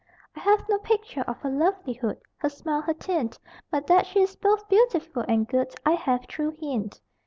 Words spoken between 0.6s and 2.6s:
no picture of her lovelihood, Her